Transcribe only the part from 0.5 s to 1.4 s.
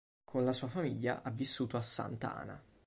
sua famiglia ha